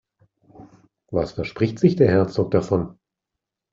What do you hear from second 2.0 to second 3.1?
Herzog davon?